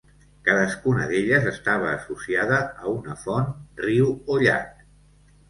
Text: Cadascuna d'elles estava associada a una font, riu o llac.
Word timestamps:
Cadascuna 0.45 1.03
d'elles 1.11 1.45
estava 1.51 1.91
associada 1.97 2.59
a 2.87 2.95
una 2.95 3.19
font, 3.27 3.53
riu 3.85 4.11
o 4.37 4.41
llac. 4.47 4.83